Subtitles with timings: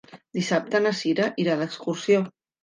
[0.37, 2.25] Dissabte na Sira irà d'excursió.